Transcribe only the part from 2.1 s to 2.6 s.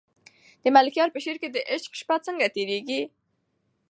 څنګه